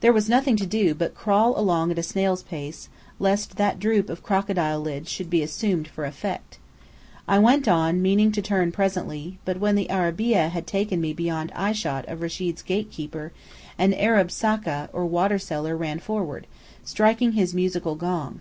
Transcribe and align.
There 0.00 0.12
was 0.12 0.28
nothing 0.28 0.56
to 0.56 0.66
do 0.66 0.92
but 0.92 1.14
crawl 1.14 1.56
along 1.56 1.92
at 1.92 1.98
a 2.00 2.02
snail's 2.02 2.42
pace, 2.42 2.88
lest 3.20 3.58
that 3.58 3.78
droop 3.78 4.10
of 4.10 4.16
the 4.18 4.22
crocodile 4.24 4.80
lids 4.80 5.08
should 5.08 5.30
be 5.30 5.40
assumed 5.40 5.86
for 5.86 6.04
effect. 6.04 6.58
I 7.28 7.38
went 7.38 7.68
on, 7.68 8.02
meaning 8.02 8.32
to 8.32 8.42
turn 8.42 8.72
presently; 8.72 9.38
but 9.44 9.60
when 9.60 9.76
the 9.76 9.88
arabeah 9.88 10.48
had 10.48 10.66
taken 10.66 11.00
me 11.00 11.12
beyond 11.12 11.52
eyeshot 11.54 12.06
of 12.08 12.22
Rechid's 12.22 12.62
gate 12.62 12.90
keeper, 12.90 13.30
an 13.78 13.94
Arab 13.94 14.30
sacca, 14.32 14.88
or 14.92 15.06
water 15.06 15.38
seller, 15.38 15.76
ran 15.76 16.00
forward, 16.00 16.48
striking 16.82 17.34
his 17.34 17.54
musical 17.54 17.94
gong. 17.94 18.40